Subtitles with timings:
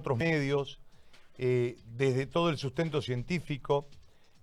[0.00, 0.80] otros medios,
[1.36, 3.86] eh, desde todo el sustento científico.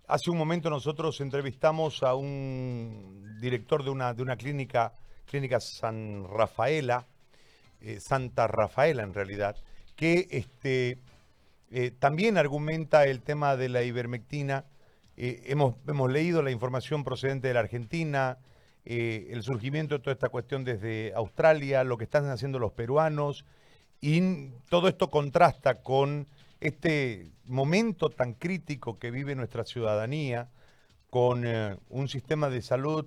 [0.07, 4.93] Hace un momento nosotros entrevistamos a un director de una, de una clínica,
[5.25, 7.07] clínica San Rafaela,
[7.81, 9.57] eh, Santa Rafaela en realidad,
[9.95, 10.99] que este,
[11.71, 14.65] eh, también argumenta el tema de la ivermectina.
[15.15, 18.37] hemos, hemos leído la información procedente de la Argentina,
[18.85, 23.43] el surgimiento de toda esta cuestión desde Australia, lo que están haciendo los peruanos,
[24.01, 26.27] y todo esto contrasta con
[26.59, 30.49] este momento tan crítico que vive nuestra ciudadanía,
[31.09, 33.05] con eh, un sistema de salud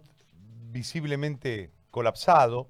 [0.71, 2.69] visiblemente colapsado,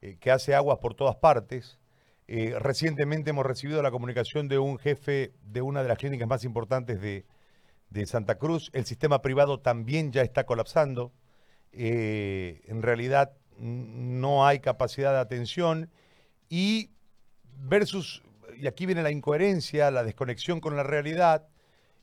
[0.00, 1.78] eh, que hace aguas por todas partes.
[2.26, 6.44] Eh, recientemente hemos recibido la comunicación de un jefe de una de las clínicas más
[6.44, 7.26] importantes de,
[7.90, 8.70] de Santa Cruz.
[8.72, 11.12] El sistema privado también ya está colapsando.
[11.72, 15.90] en realidad no hay capacidad de atención
[16.48, 16.93] y
[17.58, 18.22] versus,
[18.56, 21.48] y aquí viene la incoherencia, la desconexión con la realidad.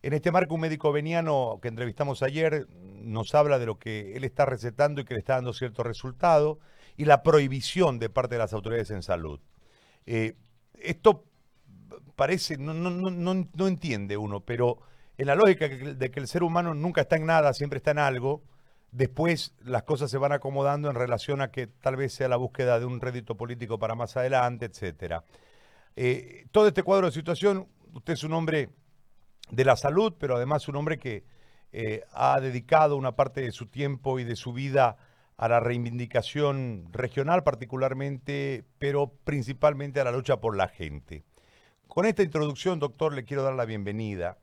[0.01, 2.67] En este marco, un médico veniano que entrevistamos ayer
[3.02, 6.59] nos habla de lo que él está recetando y que le está dando cierto resultado,
[6.97, 9.39] y la prohibición de parte de las autoridades en salud.
[10.05, 10.35] Eh,
[10.80, 11.25] esto
[12.15, 14.80] parece, no, no, no, no, entiende uno, pero
[15.17, 17.99] en la lógica de que el ser humano nunca está en nada, siempre está en
[17.99, 18.43] algo,
[18.92, 22.80] después las cosas se van acomodando en relación a que tal vez sea la búsqueda
[22.80, 25.23] de un rédito político para más adelante, etcétera.
[25.95, 28.70] Eh, todo este cuadro de situación, usted es un hombre
[29.50, 31.25] de la salud, pero además un hombre que
[31.73, 34.98] eh, ha dedicado una parte de su tiempo y de su vida
[35.38, 41.23] a la reivindicación regional particularmente, pero principalmente a la lucha por la gente.
[41.88, 44.38] Con esta introducción, doctor, le quiero dar la bienvenida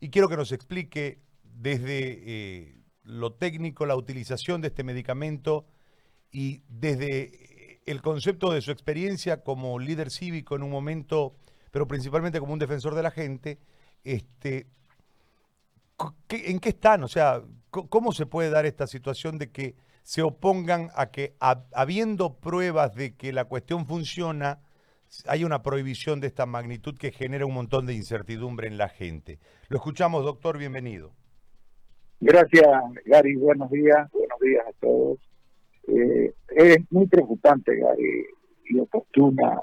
[0.00, 2.79] y quiero que nos explique desde eh,
[3.10, 5.66] lo técnico, la utilización de este medicamento
[6.32, 11.34] y desde el concepto de su experiencia como líder cívico en un momento,
[11.70, 13.58] pero principalmente como un defensor de la gente,
[14.04, 14.66] este,
[16.28, 17.02] ¿en qué están?
[17.02, 22.38] O sea, ¿cómo se puede dar esta situación de que se opongan a que, habiendo
[22.38, 24.60] pruebas de que la cuestión funciona,
[25.26, 29.40] hay una prohibición de esta magnitud que genera un montón de incertidumbre en la gente?
[29.68, 31.12] Lo escuchamos, doctor, bienvenido.
[32.20, 32.66] Gracias,
[33.06, 33.34] Gary.
[33.36, 34.10] Buenos días.
[34.12, 35.18] Buenos días a todos.
[35.88, 37.72] Eh, es muy preocupante
[38.68, 39.58] y oportuna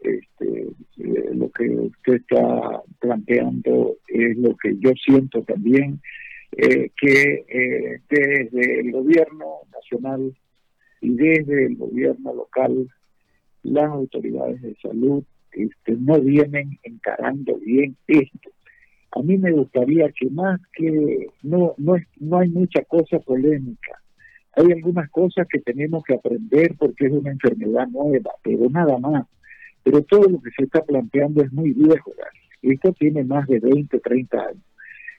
[0.00, 0.62] este,
[0.98, 6.00] eh, lo que usted está planteando es lo que yo siento también
[6.56, 10.36] eh, que desde el gobierno nacional
[11.00, 12.88] y desde el gobierno local
[13.62, 18.50] las autoridades de salud este, no vienen encarando bien esto.
[19.12, 24.02] A mí me gustaría que más que no no no hay mucha cosa polémica
[24.54, 29.26] hay algunas cosas que tenemos que aprender porque es una enfermedad nueva, pero nada más.
[29.82, 32.12] Pero todo lo que se está planteando es muy viejo.
[32.60, 34.62] Esto tiene más de 20, 30 años.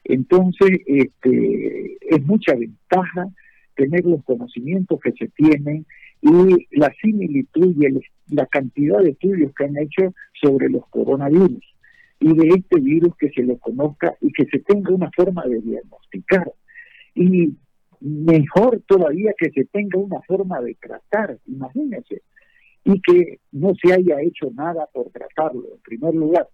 [0.04, 3.28] Entonces, este, es mucha ventaja
[3.74, 5.84] tener los conocimientos que se tienen
[6.22, 11.73] y la similitud y la cantidad de estudios que han hecho sobre los coronavirus
[12.24, 15.60] y de este virus que se lo conozca y que se tenga una forma de
[15.60, 16.50] diagnosticar.
[17.14, 17.54] Y
[18.00, 22.22] mejor todavía que se tenga una forma de tratar, imagínense,
[22.82, 26.48] y que no se haya hecho nada por tratarlo, en primer lugar.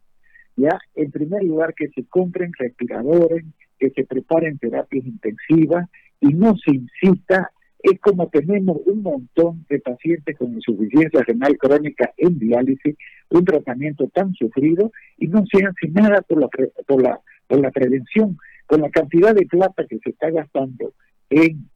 [0.57, 3.45] Ya, en primer lugar, que se compren respiradores,
[3.79, 5.89] que se preparen terapias intensivas
[6.21, 7.53] y no se insista,
[7.83, 12.97] es como tenemos un montón de pacientes con insuficiencia renal crónica en diálisis,
[13.31, 16.49] un tratamiento tan sufrido y no se hace nada por la,
[16.87, 18.37] por la, por la prevención,
[18.67, 20.93] con la cantidad de plata que se está gastando
[21.31, 21.69] en,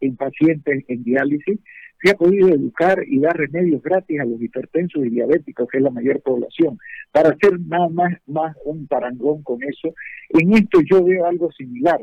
[0.00, 1.58] en pacientes en diálisis,
[2.00, 5.82] se ha podido educar y dar remedios gratis a los hipertensos y diabéticos, que es
[5.82, 6.78] la mayor población,
[7.10, 9.92] para hacer nada más, más un parangón con eso.
[10.28, 12.00] En esto yo veo algo similar.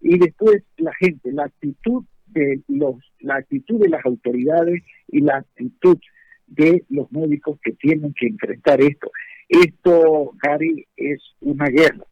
[0.00, 5.38] Y después la gente, la actitud de los, la actitud de las autoridades y la
[5.38, 5.98] actitud
[6.46, 9.10] de los médicos que tienen que enfrentar esto.
[9.48, 12.04] Esto, Gary, es una guerra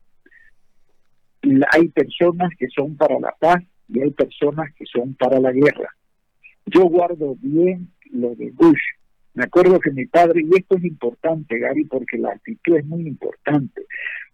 [1.73, 5.95] hay personas que son para la paz y hay personas que son para la guerra.
[6.67, 8.81] Yo guardo bien lo de Bush.
[9.35, 13.07] Me acuerdo que mi padre, y esto es importante, Gary, porque la actitud es muy
[13.07, 13.83] importante.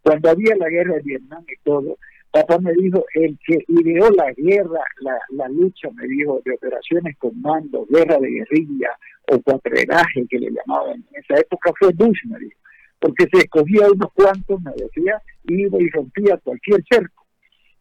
[0.00, 1.98] Cuando había la guerra de Vietnam y todo,
[2.32, 7.16] papá me dijo, el que ideó la guerra, la, la lucha, me dijo, de operaciones
[7.18, 8.90] con mando, guerra de guerrilla
[9.28, 12.62] o cuatreraje que le llamaban en esa época, fue Bush, me dijo
[13.02, 17.26] porque se escogía unos cuantos, me decía, iba y rompía cualquier cerco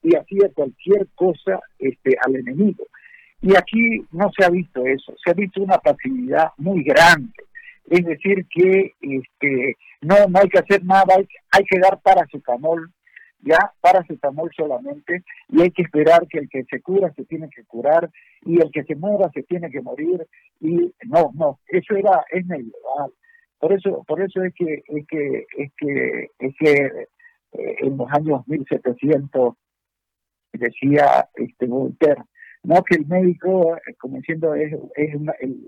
[0.01, 2.88] y hacía cualquier cosa este, al enemigo.
[3.39, 7.33] Y aquí no se ha visto eso, se ha visto una pasividad muy grande.
[7.88, 11.15] es decir que este, no, no hay que hacer nada,
[11.51, 12.92] hay, que dar paracetamol,
[13.42, 17.64] ya paracetamol solamente, y hay que esperar que el que se cura se tiene que
[17.66, 18.10] curar,
[18.44, 20.26] y el que se muera se tiene que morir,
[20.60, 23.12] y no, no, eso era, es medieval.
[23.60, 27.08] Por eso, por eso es que, es que, es que, es que
[27.54, 29.56] eh, en los años 1700
[30.54, 32.24] decía este Voltaire,
[32.64, 35.16] no que el médico, eh, como diciendo, es, es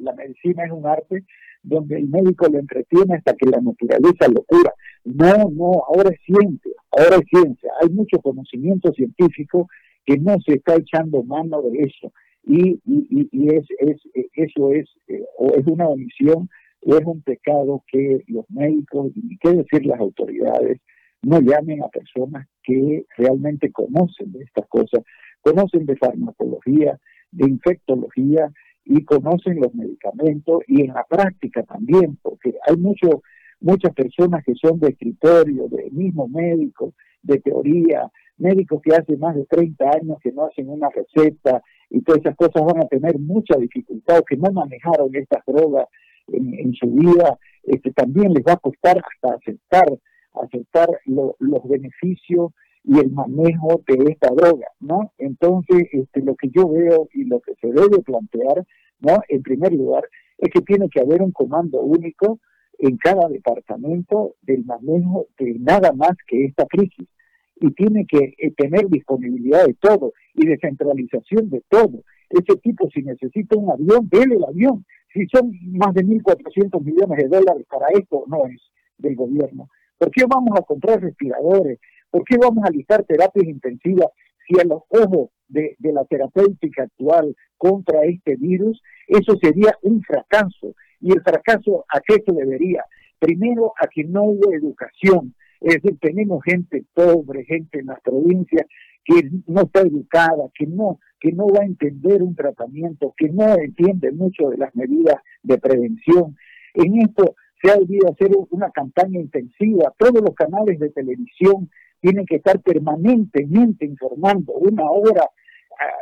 [0.01, 1.23] la medicina es un arte
[1.63, 4.73] donde el médico lo entretiene hasta que la naturaleza lo cura.
[5.05, 7.71] No, no, ahora es ciencia, ahora es ciencia.
[7.81, 9.67] Hay mucho conocimiento científico
[10.05, 12.11] que no se está echando mano de eso.
[12.45, 14.01] Y, y, y es, es,
[14.33, 15.23] eso es, eh,
[15.55, 16.49] es una omisión
[16.81, 20.81] o es un pecado que los médicos, y qué decir las autoridades,
[21.21, 25.01] no llamen a personas que realmente conocen de estas cosas,
[25.41, 26.99] conocen de farmacología,
[27.31, 28.51] de infectología
[28.85, 33.23] y conocen los medicamentos y en la práctica también, porque hay mucho,
[33.59, 39.35] muchas personas que son de escritorio, de mismo médico, de teoría, médicos que hace más
[39.35, 43.17] de 30 años que no hacen una receta y todas esas cosas van a tener
[43.19, 45.87] mucha dificultad, que no manejaron estas drogas
[46.27, 49.85] en, su vida, este, también les va a costar hasta aceptar,
[50.33, 52.51] aceptar los beneficios
[52.83, 55.13] y el manejo de esta droga, ¿no?
[55.17, 58.65] Entonces, este, lo que yo veo y lo que se debe plantear,
[58.99, 59.21] ¿no?
[59.29, 60.03] En primer lugar,
[60.37, 62.39] es que tiene que haber un comando único
[62.79, 67.07] en cada departamento del manejo de nada más que esta crisis.
[67.55, 72.03] Y tiene que eh, tener disponibilidad de todo y descentralización de todo.
[72.29, 74.85] Ese tipo, si necesita un avión, déle el avión.
[75.13, 78.59] Si son más de 1.400 millones de dólares para esto, no es
[78.97, 79.69] del gobierno.
[79.97, 81.79] ¿Por qué vamos a comprar respiradores?
[82.13, 84.09] ¿Por qué vamos a listar terapias intensivas
[84.47, 90.75] si a los ojos de, la terapéutica actual contra este virus, eso sería un fracaso?
[91.01, 92.85] Y el fracaso, ¿a qué se debería?
[93.17, 95.33] Primero, a que no hubo educación.
[95.59, 98.67] Es decir, tenemos gente pobre, gente en las provincias
[99.03, 103.55] que no está educada, que no, que no va a entender un tratamiento, que no
[103.55, 106.37] entiende mucho de las medidas de prevención.
[106.75, 109.91] En esto se ha debido hacer una campaña intensiva.
[109.97, 111.71] Todos los canales de televisión
[112.03, 115.25] tienen que estar permanentemente informando una hora,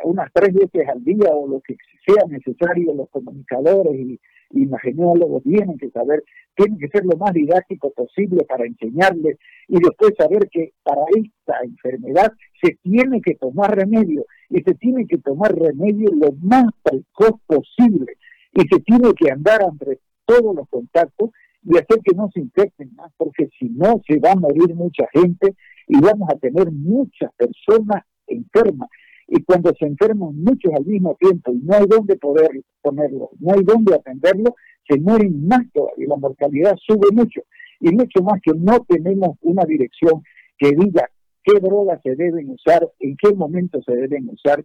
[0.04, 1.76] unas tres veces al día o lo que
[2.08, 4.20] sea necesario, los comunicadores y,
[4.54, 6.24] imagenólogos tienen que saber,
[6.56, 9.38] tienen que ser lo más didáctico posible para enseñarles
[9.70, 15.08] y después saber que para esta enfermedad se tiene que tomar remedio y se tiene
[15.08, 18.18] que tomar remedio lo más precoz posible
[18.54, 21.30] y se tiene que andar entre todos los contactos
[21.64, 25.08] y hacer que no se infecten más, porque si no se va a morir mucha
[25.14, 25.56] gente
[25.88, 28.90] y vamos a tener muchas personas enfermas.
[29.28, 32.50] Y cuando se enferman muchos al mismo tiempo y no hay dónde poder
[32.82, 34.56] ponerlo, no hay dónde atenderlo,
[34.88, 37.42] se mueren más todavía, la mortalidad sube mucho.
[37.80, 40.24] Y mucho más que no tenemos una dirección
[40.58, 41.10] que diga
[41.44, 44.64] qué drogas se deben usar, en qué momento se deben usar.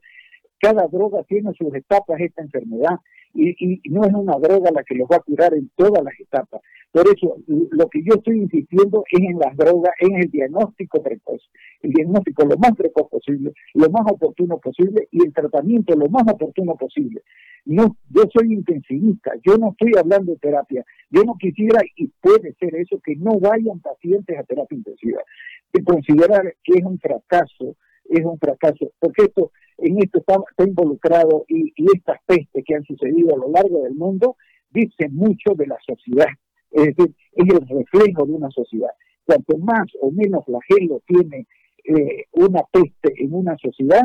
[0.60, 2.96] Cada droga tiene sus etapas esta enfermedad
[3.34, 6.62] y, no es una droga la que los va a curar en todas las etapas.
[6.90, 11.42] Por eso, lo que yo estoy insistiendo es en las drogas, en el diagnóstico precoz.
[11.82, 16.22] El diagnóstico lo más precoz posible, lo más oportuno posible y el tratamiento lo más
[16.32, 17.22] oportuno posible.
[17.66, 20.84] No, yo soy intensivista, yo no estoy hablando de terapia.
[21.10, 25.20] Yo no quisiera, y puede ser eso, que no vayan pacientes a terapia intensiva.
[25.72, 27.76] De considerar que es un fracaso,
[28.10, 33.34] es un fracaso, porque esto en esto está, involucrado y, estas pestes que han sucedido
[33.34, 34.36] a lo largo del mundo
[34.70, 36.28] dicen mucho de la sociedad,
[36.70, 38.90] es decir, es el reflejo de una sociedad.
[39.24, 41.46] Cuanto más o menos flagelo tiene
[41.84, 44.02] eh, una peste en una sociedad,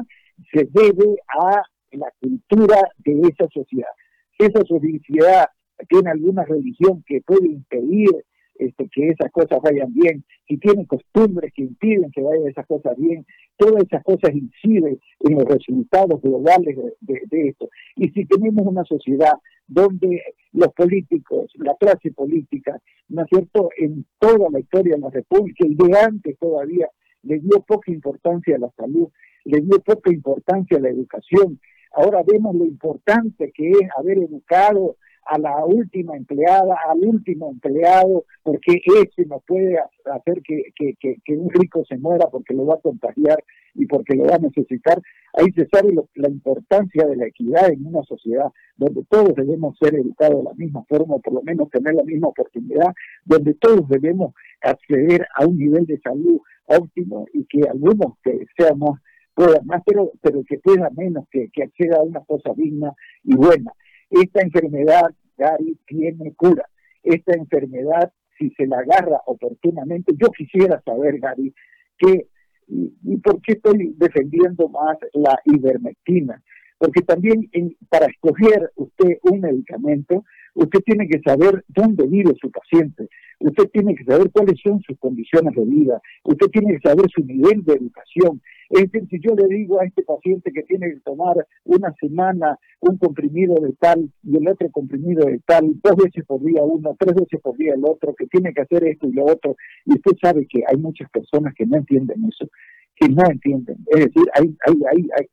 [0.52, 3.90] se debe a la cultura de esa sociedad.
[4.38, 5.48] Si esa sociedad
[5.90, 8.10] tiene alguna religión que puede impedir
[8.56, 12.96] este, que esas cosas vayan bien, si tienen costumbres que impiden que vayan esas cosas
[12.98, 13.26] bien,
[13.58, 17.70] todas esas cosas inciden en los resultados globales de, esto.
[17.96, 19.34] Y si tenemos una sociedad
[19.68, 20.22] donde
[20.54, 22.80] los políticos, la clase política,
[23.10, 26.90] ¿no es cierto?, en toda la historia de la República y de antes todavía,
[27.24, 29.10] le dio poca importancia a la salud,
[29.46, 31.60] le dio poca importancia a la educación.
[31.94, 38.26] Ahora vemos lo importante que es haber educado a la última empleada, al último empleado,
[38.44, 43.44] porque ese no puede hacer que, un rico se muera porque lo va a contagiar
[43.76, 45.02] y porque lo va a necesitar.
[45.34, 49.96] Ahí se sabe la importancia de la equidad en una sociedad donde todos debemos ser
[49.96, 52.94] educados de la misma forma, por lo menos tener la misma oportunidad,
[53.26, 59.00] donde todos debemos acceder a un nivel de salud óptimo y que algunos que seamos
[59.34, 63.72] puedan más, pero, pero que puedan menos, que acceda a una cosa digna y buena.
[64.12, 66.66] Esta enfermedad, Gary, tiene cura.
[67.04, 71.52] esta enfermedad, si se la agarra oportunamente, yo quisiera saber, Gary,
[71.98, 72.28] que,
[72.68, 76.44] y, por qué estoy defendiendo más la ivermectina,
[76.78, 77.50] porque también
[77.90, 83.08] para escoger usted un medicamento, usted tiene que saber dónde vive su paciente,
[83.42, 87.24] usted tiene que saber cuáles son sus condiciones de vida, usted tiene que saber su
[87.24, 88.42] nivel de educación.
[88.70, 92.58] Es decir, si yo le digo a este paciente que tiene que tomar una semana
[92.80, 96.96] un comprimido de tal y el otro comprimido de tal, dos veces por día uno,
[96.98, 99.56] tres veces por día el otro, que tiene que hacer esto y lo otro,
[99.86, 102.50] y usted sabe que hay muchas personas que no entienden eso,
[102.96, 103.78] que no entienden.
[103.88, 104.56] Es decir, hay,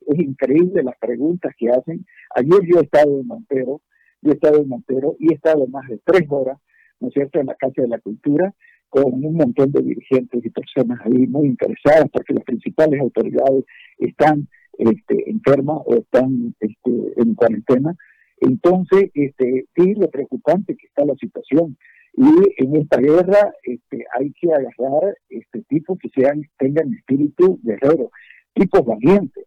[0.06, 2.04] es increíble las preguntas que hacen.
[2.34, 3.82] Ayer yo he estado en Montero,
[4.22, 6.58] yo he estado en Montero y he estado más de tres horas,
[7.00, 8.54] ¿no es cierto?, en la Casa de la Cultura,
[8.88, 13.64] con un montón de dirigentes y personas ahí muy interesadas, porque las principales autoridades
[13.98, 17.96] están este, enfermas o están este, en cuarentena.
[18.40, 21.76] Entonces, este, es lo preocupante que está la situación.
[22.14, 28.10] Y en esta guerra este, hay que agarrar este tipos que sean, tengan espíritu guerrero,
[28.54, 29.44] tipos valientes.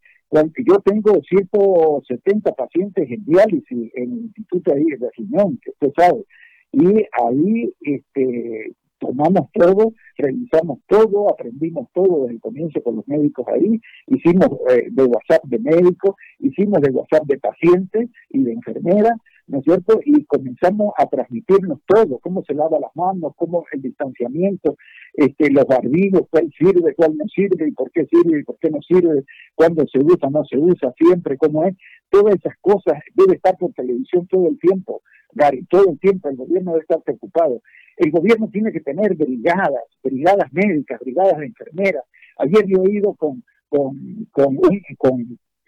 [0.65, 6.23] Yo tengo 170 pacientes en diálisis en el instituto ahí de riñón, que usted sabe,
[6.71, 13.45] y ahí este, tomamos todo, revisamos todo, aprendimos todo desde el comienzo con los médicos
[13.49, 19.17] ahí, hicimos eh, de WhatsApp de médicos, hicimos de WhatsApp de pacientes y de enfermeras,
[19.51, 19.99] ¿no es cierto?
[20.05, 24.77] Y comenzamos a transmitirnos todo, cómo se lava las manos, cómo el distanciamiento,
[25.13, 28.69] este, los barbijos, cuál sirve, cuál no sirve, y por qué sirve, y por qué
[28.69, 31.75] no sirve, cuándo se usa, no se usa, siempre, cómo es.
[32.09, 35.01] Todas esas cosas debe estar por televisión todo el tiempo,
[35.33, 37.61] Gary, todo el tiempo el gobierno debe estar preocupado.
[37.97, 42.05] El gobierno tiene que tener brigadas, brigadas médicas, brigadas de enfermeras.
[42.37, 43.97] Ayer yo he ido con, con,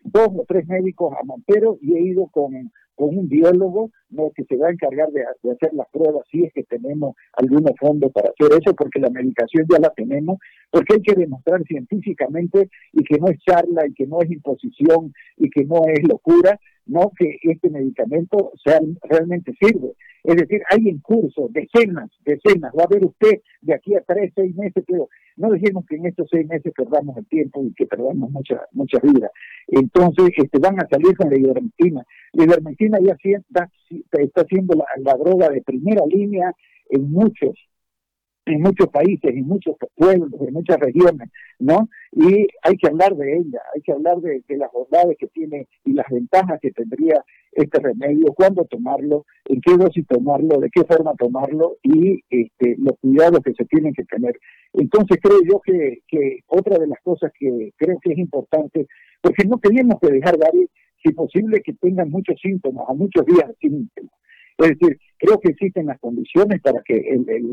[0.03, 2.53] dos o tres médicos a Montero y he ido con
[2.95, 4.31] con un biólogo ¿no?
[4.35, 8.11] que se va a encargar de, hacer las pruebas si es que tenemos algunos fondos
[8.11, 10.37] para hacer eso, porque la medicación ya la tenemos,
[10.69, 15.13] porque hay que demostrar científicamente y que no es charla y que no es imposición
[15.37, 19.93] y que no es locura, no que este medicamento sea, realmente sirve.
[20.23, 24.31] Es decir, hay en curso decenas, decenas, va a ver usted de aquí a tres,
[24.35, 27.85] seis meses, pero no dejemos que en estos seis meses perdamos el tiempo y que
[27.85, 29.31] perdamos muchas muchas vidas.
[29.67, 32.03] Entonces, este, van a salir con la ivermectina.
[32.33, 33.69] La ivermectina ya está,
[34.11, 36.53] está siendo la, la droga de primera línea
[36.89, 37.55] en muchos
[38.45, 41.89] en muchos países, en muchos pueblos, en muchas regiones, ¿no?
[42.11, 45.93] Y hay que hablar de ella, hay que hablar de, las bondades que tiene y
[45.93, 47.23] las ventajas que tendría
[47.55, 52.97] este remedio, cuándo tomarlo, en qué dosis tomarlo, de qué forma tomarlo y este, los
[52.99, 54.33] cuidados que se tienen que tener.
[54.73, 58.87] Entonces creo yo que, que otra de las cosas que creo que es importante,
[59.21, 60.67] porque no tenemos que dejar, Gary,
[61.03, 64.13] si posible, que tengan muchos síntomas, a muchos días síntomas.
[64.57, 67.01] Es decir, creo que existen las condiciones para que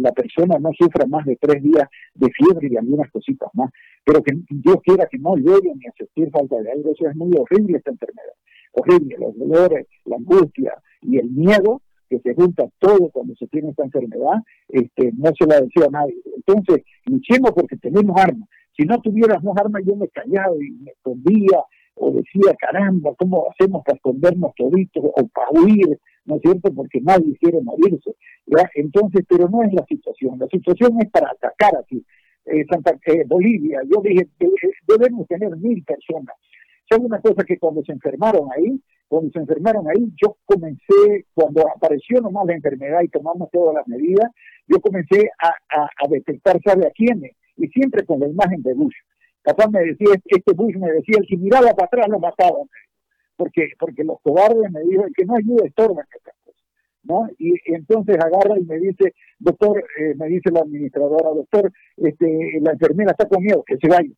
[0.00, 3.71] la persona no sufra más de tres días de fiebre y algunas cositas más,
[4.04, 7.16] pero que Dios quiera que no llegue ni a sentir falta de algo, eso es
[7.16, 8.35] muy horrible esta enfermedad,
[8.73, 13.71] horrible, los dolores, la angustia y el miedo que se junta todo cuando se tiene
[13.71, 16.17] esta enfermedad, este, no se la decía a nadie.
[16.35, 18.49] Entonces, luchemos porque tenemos armas.
[18.77, 21.62] Si no tuviéramos armas, yo me callaba y me escondía
[21.95, 25.99] o decía, caramba, ¿cómo hacemos para escondernos toditos o para huir?
[26.25, 26.73] ¿no es cierto?
[26.75, 28.15] Porque nadie quiere morirse.
[28.47, 28.69] ¿ya?
[28.75, 30.39] Entonces, pero no es la situación.
[30.39, 32.05] La situación es para atacar aquí.
[32.47, 34.27] Eh, Santa, eh, Bolivia, yo dije,
[34.87, 36.35] debemos tener mil personas.
[36.91, 41.63] ¿Sabe una cosa que cuando se enfermaron ahí, cuando se enfermaron ahí, yo comencé, cuando
[41.69, 44.29] apareció nomás la enfermedad y tomamos todas las medidas,
[44.67, 47.37] yo comencé a, a, detectar, ¿sabe a quiénes?
[47.57, 48.95] Y siempre con la imagen de Bush.
[49.45, 52.67] Papá me decía, este Bush me decía, el que miraba para atrás lo mataban
[53.37, 56.63] porque, porque los cobardes me dijo que no ayuda estorban estas cosas,
[57.05, 57.27] ¿no?
[57.39, 62.73] Y, entonces agarra y me dice, doctor, eh, me dice la administradora, doctor, este, la
[62.73, 64.11] enfermera está con miedo, que se vaya.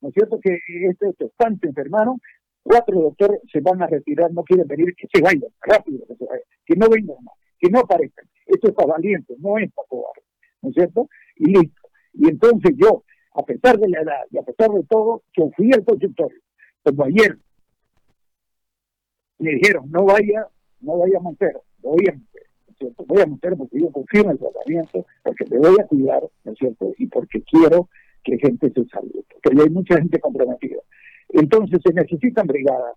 [0.00, 0.58] ¿No es cierto que
[1.00, 2.20] estos tantos se enfermaron?
[2.62, 6.24] Cuatro doctores se van a retirar, no quieren venir, que se vayan, rápido, que, se
[6.24, 8.26] vayan, que no vengan más, que no aparezcan.
[8.46, 10.24] Esto es para valientes, no es para cobardes,
[10.62, 11.08] ¿no es cierto?
[11.36, 11.88] Y listo.
[12.14, 15.70] Y entonces yo, a pesar de la edad y a pesar de todo, yo fui
[15.72, 16.40] al consultorio,
[16.82, 17.38] como ayer
[19.38, 20.46] me dijeron, no vaya,
[20.80, 23.04] no vaya a Montero, voy a Montero, ¿no es cierto?
[23.06, 26.52] Voy a Montero porque yo confío en el tratamiento, porque me voy a cuidar, ¿no
[26.52, 26.92] es cierto?
[26.98, 27.88] Y porque quiero
[28.26, 30.80] que gente se salve, porque hay mucha gente comprometida.
[31.28, 32.94] Entonces se necesitan brigadas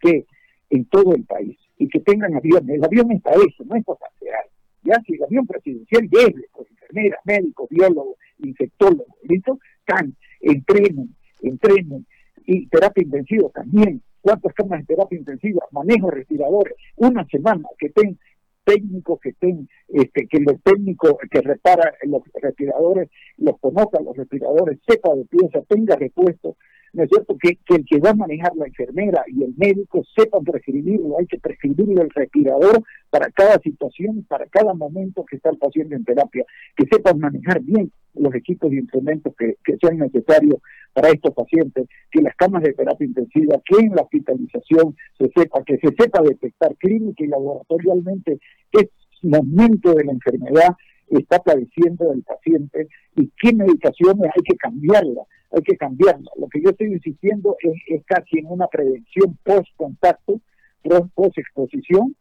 [0.00, 0.26] que
[0.70, 2.76] en todo el país y que tengan aviones.
[2.76, 4.44] El avión es para eso, no es para pasear.
[4.82, 9.58] Ya si el avión presidencial lleve con enfermeras, médicos, biólogos, infectólogos, ¿listo?
[9.80, 12.06] Están, entrenen, entrenen.
[12.46, 18.18] Y terapia intensiva también, cuántas camas de terapia intensiva, manejo respiradores, una semana que estén
[18.68, 23.08] técnicos que estén, este, que los técnicos que reparan los respiradores,
[23.38, 26.56] los conozcan los respiradores, sepa de pieza, tenga repuesto,
[26.92, 27.36] ¿no es cierto?
[27.40, 31.26] Que, que, el que va a manejar la enfermera y el médico sepan prescribirlo, hay
[31.26, 36.04] que prescribirle el respirador para cada situación, para cada momento que está el paciente en
[36.04, 36.44] terapia,
[36.76, 40.60] que sepan manejar bien los equipos y instrumentos que, que sean necesarios
[40.92, 45.62] para estos pacientes, que las camas de terapia intensiva, que en la hospitalización se sepa,
[45.64, 48.40] que se sepa detectar clínica y laboratorialmente
[48.72, 48.90] qué
[49.22, 50.76] momento de la enfermedad
[51.10, 56.30] está padeciendo el paciente y qué medicaciones hay que cambiarla, hay que cambiarla.
[56.36, 60.40] Lo que yo estoy insistiendo es, casi en una prevención post-contacto,
[61.14, 62.14] post-exposición,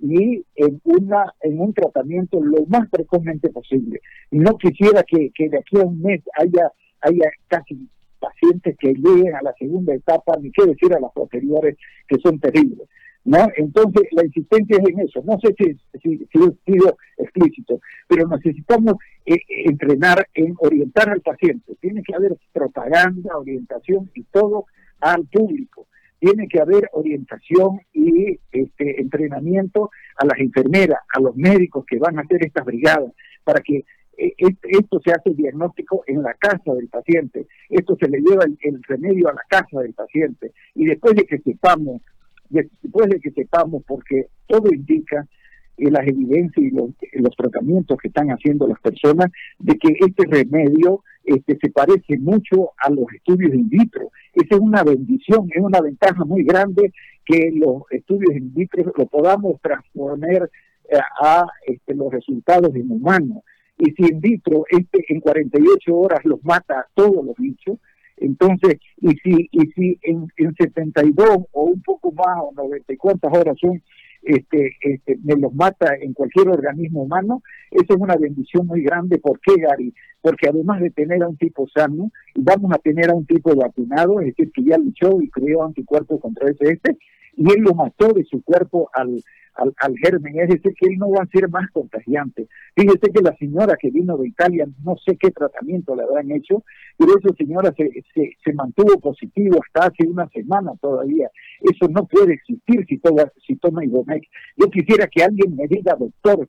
[0.00, 4.00] y en una en un tratamiento lo más precozmente posible.
[4.30, 8.94] Y no quisiera que, que de aquí a un mes haya haya casi pacientes que
[8.94, 11.76] lleguen a la segunda etapa, ni qué decir a las posteriores,
[12.08, 12.88] que son terribles.
[13.24, 13.48] ¿No?
[13.56, 15.22] Entonces, la insistencia es en eso.
[15.24, 18.94] No sé si, si, he sido explícito, pero necesitamos
[19.26, 21.74] eh, entrenar en orientar al paciente.
[21.80, 24.66] Tiene que haber propaganda, orientación y todo
[25.00, 25.86] al público.
[26.18, 32.18] Tiene que haber orientación y este, entrenamiento a las enfermeras, a los médicos que van
[32.18, 33.12] a hacer estas brigadas,
[33.44, 33.84] para que
[34.16, 38.82] eh, esto se hace diagnóstico en la casa del paciente, esto se le lleva el,
[38.84, 42.00] remedio a la casa del paciente y después de que sepamos,
[42.48, 45.26] después de que sepamos, porque todo indica
[45.76, 51.02] en las evidencias y los, tratamientos que están haciendo las personas de que este remedio
[51.24, 54.10] este, se parece mucho a los estudios in vitro.
[54.32, 56.92] Esa es una bendición, es una ventaja muy grande
[57.24, 60.48] que los estudios in vitro lo podamos transformar
[60.88, 63.42] eh, a este, los resultados en humanos
[63.78, 67.78] y si in vitro este en 48 horas los mata a todos los bichos,
[68.16, 72.96] entonces, y si, y si en, en 72 o un poco más o 90 y
[72.96, 73.82] cuántas horas son,
[74.22, 79.18] este, este, me los mata en cualquier organismo humano, eso es una bendición muy grande.
[79.18, 79.92] ¿Por qué, Gary?
[80.22, 84.20] Porque además de tener a un tipo sano, vamos a tener a un tipo vacunado,
[84.20, 86.96] es decir, que ya luchó y creó anticuerpos contra ese este,
[87.36, 89.22] y él lo mató de su cuerpo al,
[89.54, 92.48] al, germen, es decir, que él no va a ser más contagiante.
[92.74, 96.64] Fíjese que la señora que vino de Italia, no sé qué tratamiento le habrán hecho,
[96.98, 97.90] pero esa señora se,
[98.42, 101.30] se, mantuvo positivo hasta hace una semana todavía.
[101.60, 104.24] Eso no puede existir si, toma, si toma Ibomec.
[104.56, 106.48] Yo quisiera que alguien me diga, doctor,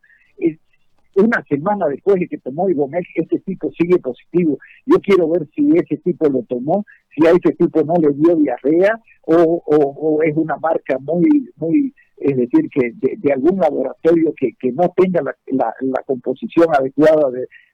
[1.16, 4.58] una semana después de que tomó Ibomec, ese tipo sigue positivo.
[4.86, 8.36] Yo quiero ver si ese tipo lo tomó, si a ese tipo no le dio
[8.36, 14.94] diarrea o, es una marca muy, muy es decir, que de, algún laboratorio que, no
[14.96, 15.74] tenga la,
[16.06, 17.30] composición adecuada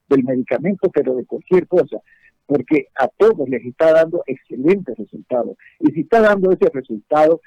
[0.07, 1.97] del medicamento, pero de cualquier cosa,
[2.45, 5.57] porque a todos les está dando excelentes resultados.
[5.79, 7.41] Y si está dando ese resultado,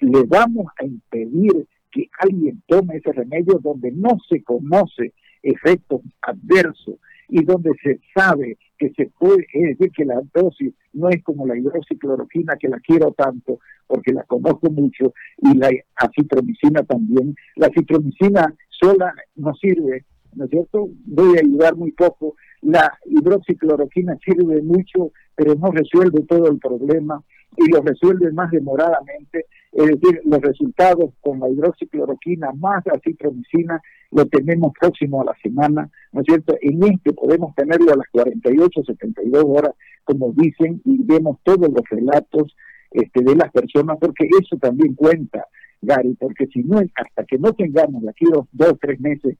[0.00, 6.96] le vamos a impedir que alguien tome ese remedio donde no se conoce efectos adversos
[7.28, 11.46] y donde se sabe que se puede, es decir, que la dosis no es como
[11.46, 17.34] la hidroxicloroquina, que la quiero tanto, porque la conozco mucho, y la acitromicina también.
[17.56, 20.04] La acitromicina sola no sirve,
[20.34, 20.88] ¿no es cierto?
[21.06, 22.34] Voy a ayudar muy poco.
[22.62, 27.22] La hidroxicloroquina sirve mucho, pero no resuelve todo el problema
[27.56, 29.46] y lo resuelve más demoradamente.
[29.74, 33.82] Es decir, los resultados con la hidroxicloroquina más la citromicina
[34.12, 36.54] lo tenemos próximo a la semana, ¿no es cierto?
[36.62, 39.72] En este podemos tenerlo a las 48, 72 horas,
[40.04, 42.54] como dicen, y vemos todos los relatos
[42.92, 45.44] este, de las personas, porque eso también cuenta,
[45.82, 49.36] Gary, porque si no, hasta que no tengamos aquí dos, dos tres meses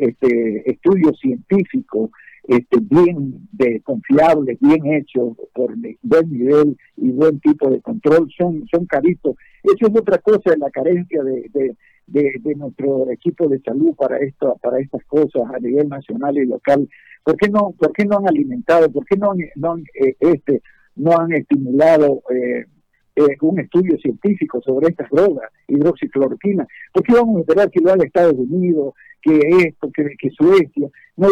[0.00, 2.10] este, estudios científicos
[2.44, 8.64] este, bien de, confiables, bien hechos, por buen nivel y buen tipo de control, son,
[8.70, 9.36] son caritos.
[9.62, 11.76] Eso es otra cosa de la carencia de, de,
[12.06, 16.88] de, nuestro equipo de salud para esto, para estas cosas a nivel nacional y local.
[17.22, 20.62] ¿Por qué no, por qué no han alimentado, por qué no, no, eh, este,
[20.96, 22.66] no han estimulado eh,
[23.16, 26.66] eh, un estudio científico sobre estas drogas, hidroxicloroquina?
[26.92, 30.88] ¿Por qué vamos a esperar que lo haga Estados Unidos, que esto, que, que Suecia?
[31.16, 31.28] No,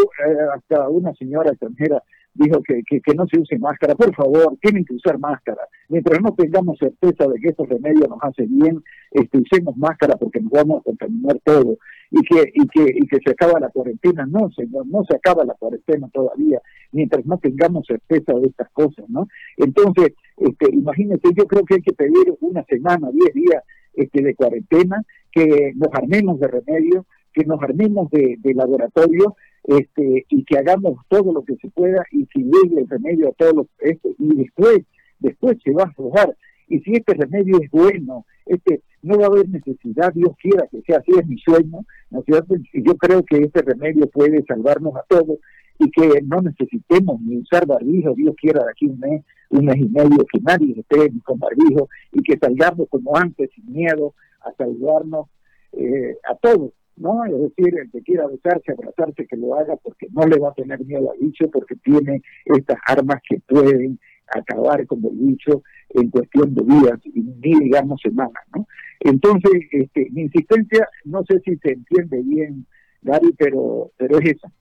[0.55, 2.03] hasta una señora extranjera
[2.35, 3.95] dijo que, que, no se use máscara.
[3.95, 5.63] Por favor, tienen que usar máscara.
[5.89, 10.41] Mientras no tengamos certeza de que estos remedios nos hacen bien, este, usemos máscara porque
[10.41, 11.77] nos vamos a contaminar todo.
[12.11, 14.27] Y que, y que, y que se acaba la cuarentena.
[14.27, 16.61] No, señor, no se acaba la cuarentena todavía,
[16.93, 19.29] mientras no tengamos certeza de estas cosas, ¿no?
[19.57, 23.63] Entonces, este, imagínense, yo creo que hay que pedir una semana, diez días
[23.95, 30.27] este, de cuarentena, que nos armemos de remedios, que nos armemos de, de laboratorio este,
[30.29, 33.55] y que hagamos todo lo que se pueda y que llegue el remedio a todos
[33.55, 34.81] los, este, y después,
[35.19, 36.37] después se va a aflojar.
[36.71, 40.81] Y si este remedio es bueno, este no va a haber necesidad, Dios quiera que
[40.83, 42.55] sea así, es mi sueño, ¿no es cierto?
[42.73, 45.39] Y yo creo que este remedio puede salvarnos a todos
[45.81, 49.77] y que no necesitemos ni usar barbijo, Dios quiera de aquí un mes, un mes
[49.79, 54.53] y medio, que nadie esté con barbijo y que salgamos como antes, sin miedo, a
[54.53, 55.27] saludarnos
[55.73, 57.25] eh, a todos, ¿no?
[57.25, 60.55] Es decir, el que quiera besarse, abrazarse, que lo haga porque no le va a
[60.55, 63.99] tener miedo al bicho, porque tiene estas armas que pueden
[64.31, 68.67] acabar con el bicho en cuestión de días digamos semanas, ¿no?
[69.01, 72.67] Entonces, este, mi insistencia, no sé si se entiende bien,
[73.03, 74.53] Gary, pero, pero es esa.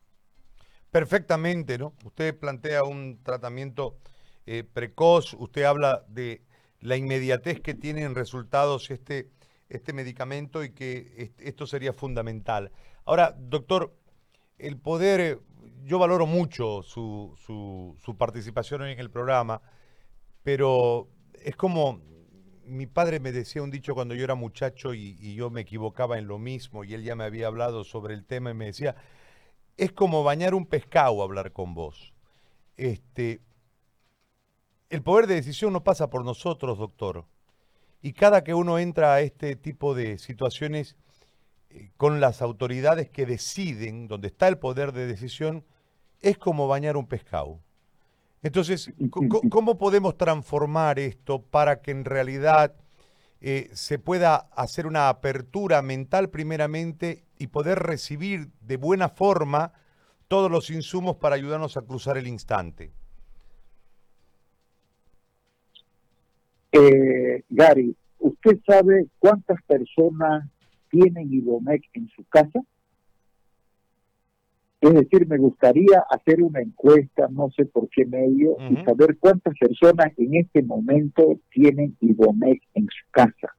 [0.91, 1.93] Perfectamente, ¿no?
[2.05, 3.97] Usted plantea un tratamiento
[4.45, 6.41] eh, precoz, usted habla de
[6.79, 9.29] la inmediatez que tiene en resultados este,
[9.67, 12.71] este medicamento y que esto sería fundamental.
[13.05, 13.93] Ahora, doctor,
[14.57, 15.39] el poder,
[15.83, 19.61] yo valoro mucho su, su, su participación en el programa,
[20.43, 22.01] pero es como
[22.65, 26.19] mi padre me decía un dicho cuando yo era muchacho y, y, yo me equivocaba
[26.19, 28.95] en lo mismo y él ya me había hablado sobre el tema y me decía,
[29.75, 32.13] es como bañar un pescado hablar con vos.
[32.77, 33.41] Este,
[34.89, 37.25] el poder de decisión no pasa por nosotros, doctor.
[38.01, 40.95] Y cada que uno entra a este tipo de situaciones
[41.69, 45.63] eh, con las autoridades que deciden, donde está el poder de decisión,
[46.21, 47.59] es como bañar un pescado.
[48.41, 48.91] Entonces,
[49.49, 52.75] ¿cómo podemos transformar esto para que en realidad
[53.41, 59.71] eh, se pueda hacer una apertura mental primeramente y poder recibir de buena forma
[60.27, 62.91] todos los insumos para ayudarnos a cruzar el instante?
[66.71, 70.47] Eh, Gary, ¿usted sabe cuántas personas
[70.89, 72.59] tienen Ibomec en su casa?
[74.81, 79.53] Es decir, me gustaría hacer una encuesta, no sé por qué medio, y saber cuántas
[79.57, 83.49] personas en este momento tienen Ibomec en su casa.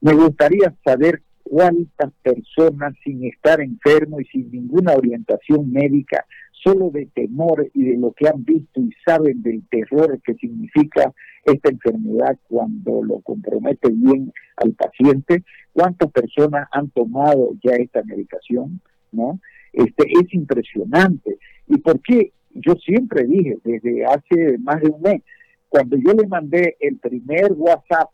[0.00, 7.06] Me gustaría saber cuántas personas sin estar enfermo y sin ninguna orientación médica, solo de
[7.06, 11.12] temor y de lo que han visto y saben del terror que significa
[11.44, 15.44] esta enfermedad cuando lo compromete bien al paciente,
[15.78, 18.80] cuántas personas han tomado ya esta medicación,
[19.12, 19.38] ¿no?
[19.72, 21.38] Este es impresionante.
[21.68, 22.32] ¿Y por qué?
[22.50, 25.22] Yo siempre dije desde hace más de un mes,
[25.68, 28.10] cuando yo le mandé el primer WhatsApp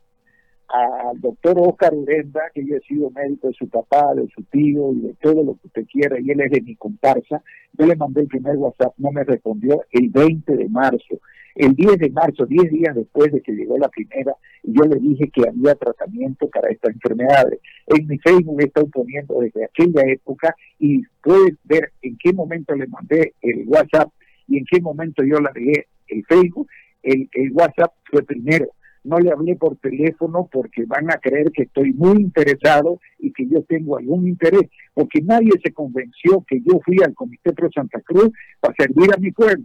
[0.67, 4.93] al doctor Oscar Urenda, que yo he sido médico de su papá, de su tío
[4.93, 7.95] y de todo lo que usted quiera, y él es de mi comparsa, yo le
[7.95, 11.19] mandé el primer WhatsApp, no me respondió el 20 de marzo.
[11.55, 15.29] El 10 de marzo, 10 días después de que llegó la primera, yo le dije
[15.29, 17.59] que había tratamiento para estas enfermedades.
[17.87, 22.75] En mi Facebook he estado poniendo desde aquella época y puedes ver en qué momento
[22.75, 24.11] le mandé el WhatsApp
[24.49, 26.67] y en qué momento yo le agregué el Facebook.
[27.03, 28.67] El WhatsApp fue primero
[29.05, 33.47] no le hablé por teléfono porque van a creer que estoy muy interesado y que
[33.47, 38.01] yo tengo algún interés, porque nadie se convenció que yo fui al Comité Pro Santa
[38.01, 39.63] Cruz para servir a mi pueblo.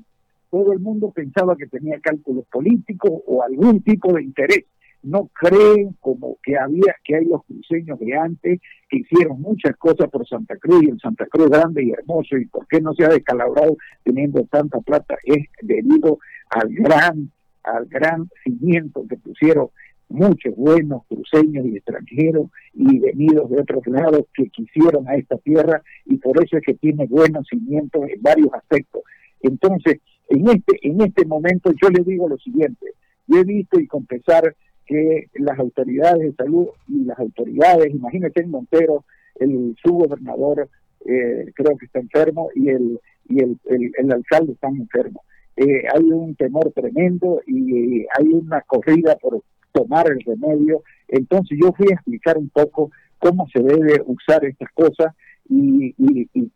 [0.51, 4.65] Todo el mundo pensaba que tenía cálculos políticos o algún tipo de interés.
[5.03, 10.11] No creen como que había, que hay los cruceños de antes que hicieron muchas cosas
[10.11, 13.05] por Santa Cruz y el Santa Cruz grande y hermoso y por qué no se
[13.05, 16.19] ha descalabrado teniendo tanta plata es debido
[16.51, 17.31] al gran
[17.63, 19.69] al gran cimiento que pusieron
[20.09, 25.83] muchos buenos cruceños y extranjeros y venidos de otros lados que quisieron a esta tierra
[26.05, 29.03] y por eso es que tiene buenos cimientos en varios aspectos.
[29.41, 32.87] Entonces, en este, en este momento yo le digo lo siguiente,
[33.27, 38.51] yo he visto y confesar que las autoridades de salud y las autoridades, imagínate en
[38.51, 39.05] Montero,
[39.37, 40.69] el subgobernador
[41.07, 45.23] eh, creo que está enfermo y el, y el, el, el alcalde está enfermo.
[45.61, 49.43] Eh, hay un temor tremendo y hay una corrida por
[49.73, 50.83] tomar el remedio.
[51.07, 55.15] Entonces yo fui a explicar un poco cómo se debe usar estas cosas
[55.51, 55.93] y,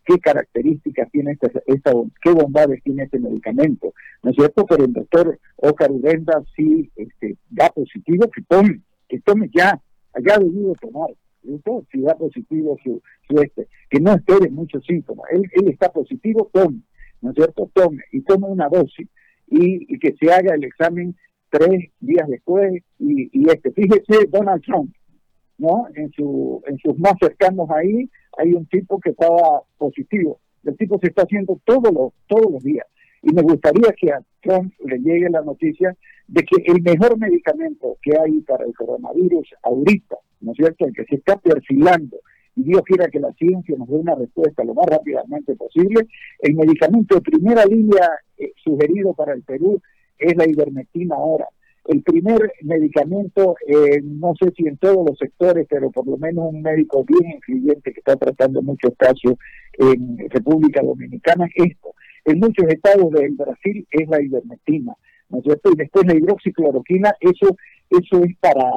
[0.06, 4.64] qué características tiene esta, esta, qué bondades tiene este medicamento, ¿no es cierto?
[4.64, 9.78] Pero el doctor Oscar Urenda sí este, da positivo, que tome, que tome ya,
[10.14, 11.10] haya debido tomar,
[11.92, 16.48] si da positivo su, su este, que no espere muchos síntomas, él, él está positivo,
[16.52, 16.80] tome,
[17.24, 17.70] ¿no es cierto?
[17.72, 19.08] Tome y tome una dosis
[19.46, 21.16] y, que se haga el examen
[21.48, 24.94] tres días después y, y, este, fíjese Donald Trump,
[25.56, 25.86] ¿no?
[25.94, 30.38] En su en sus más cercanos ahí hay un tipo que estaba positivo.
[30.64, 32.86] El tipo se está haciendo todos los todos los días
[33.22, 35.96] y me gustaría que a Trump le llegue la noticia
[36.28, 40.86] de que el mejor medicamento que hay para el coronavirus ahorita, ¿no es cierto?
[40.86, 42.18] El que se está perfilando
[42.56, 46.06] Dios quiera que la ciencia nos dé una respuesta lo más rápidamente posible.
[46.38, 49.80] El medicamento de primera línea eh, sugerido para el Perú
[50.18, 51.46] es la ivermectina ahora.
[51.86, 56.46] el primer medicamento, eh, no sé si en todos los sectores, pero por lo menos
[56.46, 59.34] un médico bien influyente que está tratando muchos casos
[59.74, 61.94] en República Dominicana, esto.
[62.24, 64.94] En muchos estados del Brasil es la ivermectina,
[65.28, 65.72] ¿no es cierto?
[65.72, 67.54] Y después la hidroxicloroquina, eso,
[67.90, 68.70] eso es para,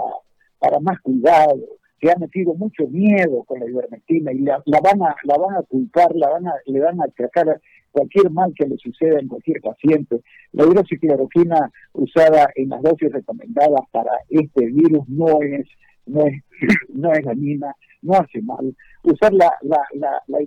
[0.60, 1.62] para más cuidado,
[2.00, 5.64] se ha metido mucho miedo con la ivermectina y la, van a la van a
[5.64, 7.60] culpar, la van a, le van a achacar
[7.92, 10.22] cualquier mal que le suceda en cualquier paciente.
[10.52, 15.68] La hidroxicloroquina usada en las dosis recomendadas para este virus no es
[16.06, 16.44] no es
[16.94, 18.76] no es dañina, no hace mal.
[19.04, 20.40] Usar la, la, la, la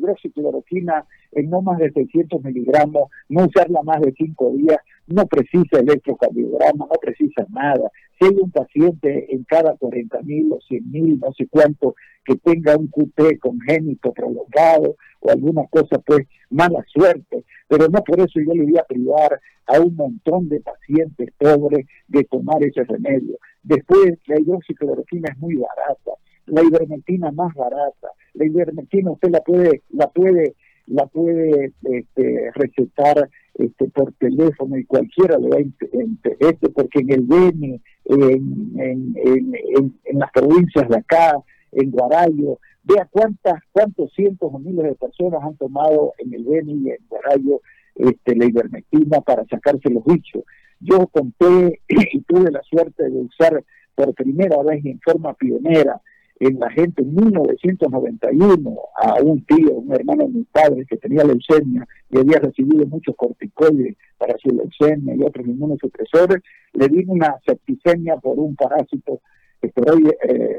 [1.33, 4.79] en no más de 600 miligramos, no usarla más de 5 días,
[5.11, 7.91] no precisa electrocardiograma, no precisa nada.
[8.19, 11.95] Si hay un paciente en cada 40 mil o 100 mil, no sé cuánto,
[12.25, 17.45] que tenga un QT congénito prolongado o alguna cosa, pues mala suerte.
[17.69, 21.87] Pero no por eso yo le voy a privar a un montón de pacientes pobres
[22.09, 23.39] de tomar ese remedio.
[23.63, 26.13] Después, la hidroxicloroquina es muy barata,
[26.47, 28.09] la ivermectina más barata.
[28.35, 30.55] La ivermectina usted la puede, la puede
[30.91, 37.13] la puede este, recetar este, por teléfono y cualquiera le va a este, porque en
[37.13, 41.35] el Beni, en, en, las provincias de acá,
[41.73, 46.73] en Guarayo, vea cuántas, cuántos cientos o miles de personas han tomado en el Beni
[46.73, 47.61] y en Guarayo
[47.95, 50.43] este, la ivermectina para sacarse los bichos.
[50.81, 53.63] Yo conté y tuve la suerte de usar
[53.95, 56.01] por primera vez en forma pionera
[56.41, 61.23] en la gente en 1991 a un tío, un hermano de mi padre que tenía
[61.23, 67.37] leucemia y había recibido muchos corticoides para su leucemia y otros inmunosupresores, le di una
[67.47, 69.21] septicemia por un parásito
[69.61, 70.57] esteroide, eh,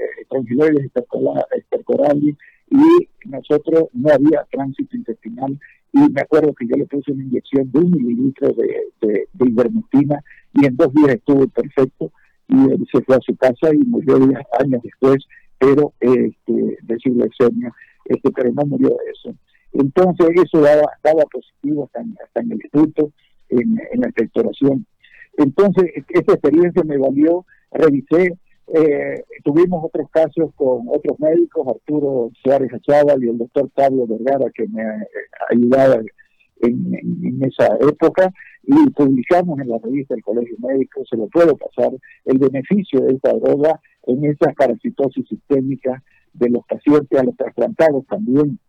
[1.57, 2.37] estercoralis
[2.69, 5.59] y nosotros no había tránsito intestinal.
[5.93, 10.23] Y me acuerdo que yo le puse una inyección de un mililitro de, de, ivermectina
[10.53, 12.11] y en dos días estuvo perfecto
[12.47, 15.25] y él se fue a su casa y murió 10 años después
[15.61, 17.71] pero este, de leucemia,
[18.05, 19.35] este, pero no murió de eso.
[19.73, 23.11] Entonces eso daba, daba positivo hasta en, el instituto,
[23.49, 24.87] en, la expectoración.
[25.37, 28.33] Entonces esta experiencia me valió, revisé,
[28.73, 34.49] eh, tuvimos otros casos con otros médicos, Arturo Suárez Achával y el doctor Pablo Vergara,
[34.55, 34.83] que me
[35.51, 36.01] ayudaba
[36.61, 41.55] en, en, esa época, y publicamos en la revista del Colegio Médico, se lo puedo
[41.55, 41.91] pasar,
[42.25, 48.05] el beneficio de esta droga en esa parasitosis sistémica de los pacientes, a los trasplantados
[48.07, 48.59] también.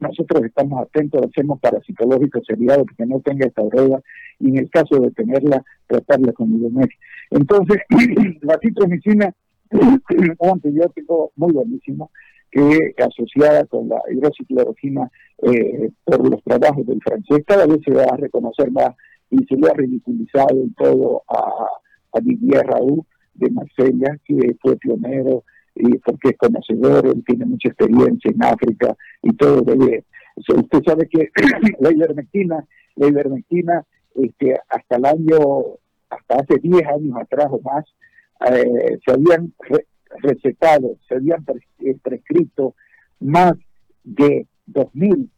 [0.00, 4.00] Nosotros estamos atentos, hacemos parasitológico seriado porque no tenga esta droga
[4.38, 6.90] y en el caso de tenerla, tratarla con idomet.
[7.30, 7.78] Entonces,
[8.42, 9.34] la citromicina
[9.70, 12.10] un antibiótico muy buenísimo
[12.50, 15.10] que asociada con la hidroxicloroquina
[15.42, 18.94] eh, por los trabajos del francés, cada vez se va a reconocer más
[19.30, 21.66] y se le ha ridiculizado en todo a,
[22.12, 25.44] a Didier Raúl de Marsella, que fue pionero
[25.74, 30.04] y porque es conocedor, él tiene mucha experiencia en África y todo debe.
[30.36, 31.30] Usted sabe que
[31.80, 32.64] la ivermectina,
[32.96, 35.38] la ivermectina, este, hasta el año,
[36.10, 37.84] hasta hace 10 años atrás o más,
[38.52, 39.52] eh, se habían
[40.22, 41.44] recetado, se habían
[41.80, 42.74] eh, prescrito
[43.20, 43.54] más
[44.04, 45.28] de 2.000,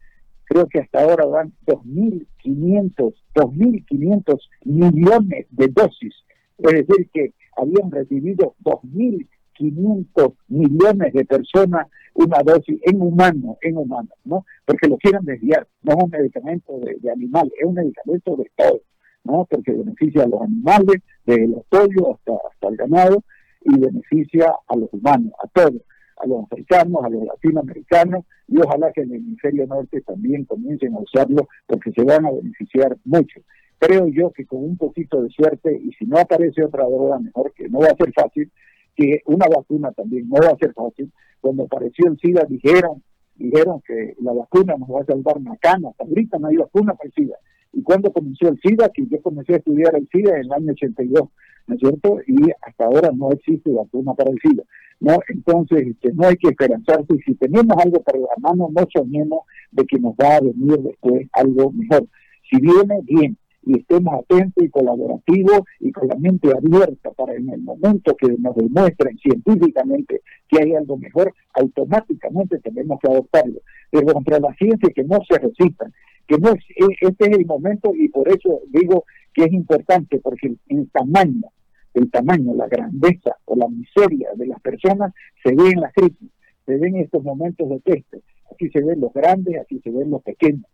[0.44, 6.14] creo que hasta ahora van 2.500, 2.500 millones de dosis.
[6.58, 14.08] Es decir, que habían recibido 2.500 millones de personas una dosis en humano, en humano,
[14.24, 14.44] ¿no?
[14.64, 18.80] Porque lo quieren desviar, no es un medicamento de, animal, es un medicamento de todo,
[19.24, 19.46] ¿no?
[19.50, 23.22] Porque beneficia a los animales, desde los pollos hasta, hasta el ganado,
[23.62, 25.82] y beneficia a los humanos, a todos,
[26.16, 30.94] a los africanos, a los latinoamericanos, y ojalá que en el hemisferio norte también comiencen
[30.94, 33.40] a usarlo, porque se van a beneficiar mucho
[33.78, 37.52] creo yo que con un poquito de suerte, y si no aparece otra droga mejor,
[37.52, 38.50] que no va a ser fácil,
[38.94, 41.12] que una vacuna también no va a ser fácil.
[41.40, 43.02] Cuando apareció el SIDA dijeron,
[43.34, 47.08] dijeron que la vacuna nos va a salvar macana, hasta ahorita no hay vacuna para
[47.08, 47.36] el SIDA.
[47.72, 50.72] Y cuando comenzó el SIDA, que yo comencé a estudiar el SIDA en el año
[50.72, 51.28] 82,
[51.66, 52.18] ¿no es cierto?
[52.26, 54.62] Y hasta ahora no existe vacuna para el SIDA.
[55.00, 55.18] ¿no?
[55.28, 57.06] Entonces, este, no hay que esperanzarse.
[57.14, 59.40] Y si tenemos algo para la mano, no soñemos
[59.72, 62.06] de que nos va a venir después algo mejor.
[62.48, 63.36] Si viene, bien
[63.66, 68.28] y estemos atentos y colaborativos y con la mente abierta para en el momento que
[68.38, 73.60] nos demuestren científicamente que hay algo mejor, automáticamente tenemos que adoptarlo.
[73.90, 75.92] Pero contra la ciencia que no se resistan,
[76.28, 80.20] que no es, e, este es el momento y por eso digo que es importante,
[80.20, 81.48] porque el, tamaño,
[81.94, 86.30] el tamaño, la grandeza o la miseria de las personas se ve en la crisis,
[86.64, 88.14] se ve en estos momentos de test.
[88.52, 90.66] Aquí se ven los grandes, aquí se ven los pequeños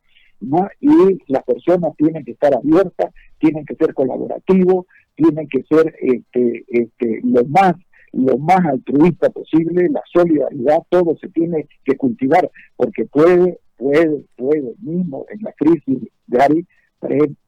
[0.81, 6.65] y las personas tienen que estar abiertas, tienen que ser colaborativos, tiene que ser este,
[6.69, 7.75] este, lo más
[8.13, 14.75] lo más altruista posible, la solidaridad, todo se tiene que cultivar, porque puede, puede, puede
[14.83, 16.67] mismo en la crisis de Ari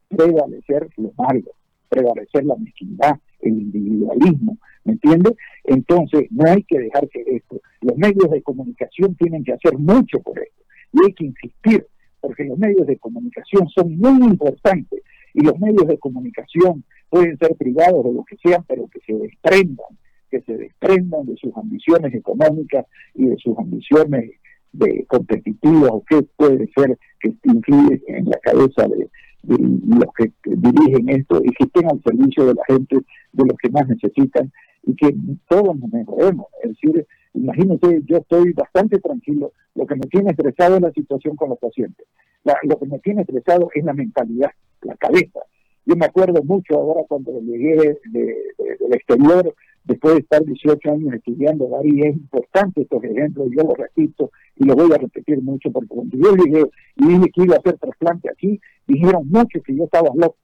[0.08, 1.50] prevalecer lo malo,
[1.88, 5.34] prevalecer la mezquindad, el individualismo, ¿me entiendes?
[5.64, 10.18] Entonces, no hay que dejar que esto, los medios de comunicación tienen que hacer mucho
[10.20, 11.86] por esto, y hay que insistir,
[12.24, 15.02] porque los medios de comunicación son muy importantes,
[15.34, 19.12] y los medios de comunicación pueden ser privados o lo que sean, pero que se
[19.12, 19.98] desprendan,
[20.30, 24.30] que se desprendan de sus ambiciones económicas y de sus ambiciones
[24.72, 29.06] de competitivas o qué puede ser que influye en la cabeza de,
[29.42, 32.96] los que dirigen esto y que estén al servicio de la gente,
[33.32, 34.50] de los que más necesitan
[34.86, 35.14] y que
[35.48, 36.46] todos nos mejoremos.
[36.62, 41.36] Es decir, imagínense, yo estoy bastante tranquilo, lo que me tiene estresado es la situación
[41.36, 42.06] con los pacientes,
[42.62, 44.50] lo que me tiene estresado es la mentalidad,
[44.82, 45.40] la cabeza.
[45.86, 51.68] Yo me acuerdo mucho ahora cuando llegué del exterior, después de estar 18 años estudiando,
[51.68, 55.88] Gary, es importante estos ejemplos, yo lo repito y lo voy a repetir mucho, porque
[55.88, 56.62] cuando yo llegué
[56.96, 60.36] y dije que iba a hacer trasplante aquí, dijeron mucho que yo estaba loco,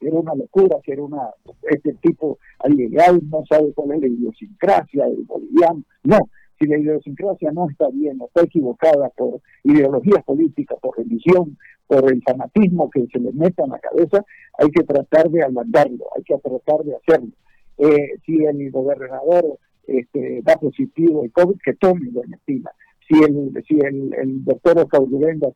[0.00, 1.30] era una locura, que era una,
[1.70, 6.18] este tipo ha llegado, no sabe cuál es la idiosincrasia del boliviano, no,
[6.58, 12.12] si la idiosincrasia no está bien, no está equivocada por ideologías políticas, por religión, por
[12.12, 14.24] el fanatismo que se le meta en la cabeza,
[14.58, 17.32] hay que tratar de alandarlo, hay que tratar de hacerlo.
[17.78, 22.70] Eh, si el gobernador este, da positivo el COVID, que tome ivermectina.
[23.10, 25.00] Si el, si el, el doctor Oscar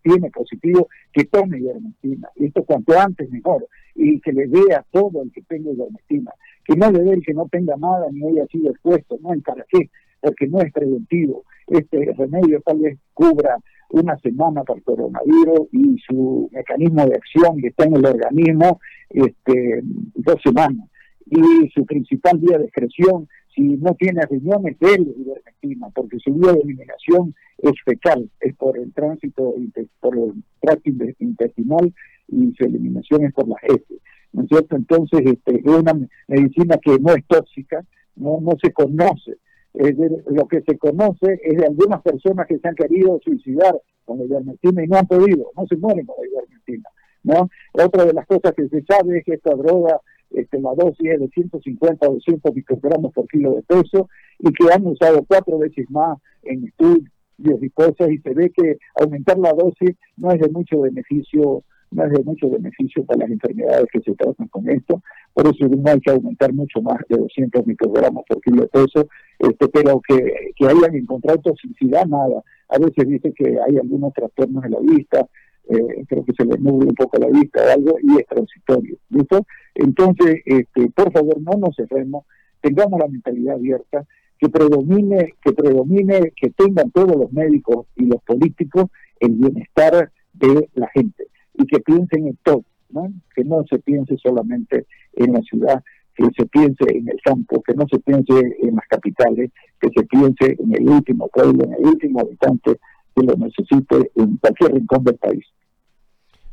[0.03, 2.29] tiene positivo, que tome ivermectina.
[2.35, 3.69] Y esto cuanto antes mejor.
[3.95, 6.33] Y que le dé a todo el que tenga ivermectina.
[6.65, 9.65] Que no le dé el que no tenga nada ni haya sido expuesto, no para
[9.69, 9.89] qué,
[10.21, 11.45] porque no es preventivo.
[11.69, 13.57] Este remedio tal vez cubra
[13.91, 18.81] una semana para el coronavirus y su mecanismo de acción que está en el organismo
[19.11, 19.83] este,
[20.17, 20.89] dos semanas
[21.27, 26.53] y su principal vía de excreción, si no tiene riñones, es ivermectina, porque su vía
[26.53, 29.55] de eliminación es fecal, es por el tránsito,
[30.01, 31.95] por el tracto intestinal
[32.29, 34.01] y su eliminación es por las heces.
[34.33, 34.77] ¿No es cierto?
[34.77, 35.95] Entonces, este, es una
[36.27, 37.85] medicina que no es tóxica,
[38.17, 39.37] no, no se conoce.
[39.75, 44.25] lo que se conoce es de algunas personas que se han querido suicidar con la
[44.25, 46.89] ivermectina y no han podido, no se mueren con la ivermectina.
[47.23, 47.49] ¿no?
[47.73, 50.01] Otra de las cosas que se sabe es que esta droga
[50.37, 54.73] este, la dosis es de 150 o 200 microgramos por kilo de peso y que
[54.73, 59.53] han usado cuatro veces más en estudios y cosas y se ve que aumentar la
[59.53, 64.01] dosis no es de mucho beneficio no es de mucho beneficio para las enfermedades que
[64.01, 65.01] se tratan con esto,
[65.33, 69.09] por eso no hay que aumentar mucho más de 200 microgramos por kilo de peso,
[69.39, 72.43] este, pero que, que hayan encontrado toxicidad, nada.
[72.69, 75.27] A veces dice que hay algunos trastornos en la vista,
[75.69, 78.97] eh, creo que se le nubla un poco la vista o algo, y es transitorio.
[79.11, 79.47] ¿listo?
[79.75, 82.25] Entonces, este, por favor, no nos cerremos,
[82.61, 84.05] tengamos la mentalidad abierta,
[84.39, 88.87] que predomine, que predomine, que tengan todos los médicos y los políticos
[89.21, 93.13] el bienestar de la gente y que piensen en todo, ¿no?
[93.35, 95.83] que no se piense solamente en la ciudad,
[96.15, 99.51] que se piense en el campo, que no se piense en las capitales,
[99.81, 102.79] que se piense en el último pueblo, en el último habitante
[103.15, 105.45] que lo necesite en cualquier rincón del país.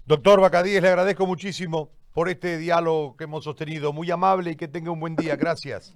[0.06, 3.94] Doctor Bacadíes, le agradezco muchísimo por este diálogo que hemos sostenido.
[3.94, 5.36] Muy amable y que tenga un buen día.
[5.36, 5.96] Gracias.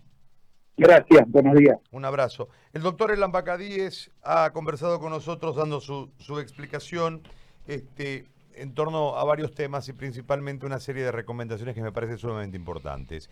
[0.77, 1.77] Gracias, buenos días.
[1.91, 2.49] Un abrazo.
[2.73, 7.21] El doctor Elan Bacadíes ha conversado con nosotros dando su, su explicación
[7.65, 12.17] este, en torno a varios temas y principalmente una serie de recomendaciones que me parecen
[12.17, 13.29] sumamente importantes.